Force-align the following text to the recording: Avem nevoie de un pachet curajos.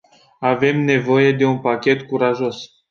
Avem 0.53 0.77
nevoie 0.87 1.31
de 1.33 1.45
un 1.45 1.61
pachet 1.69 2.05
curajos. 2.09 2.69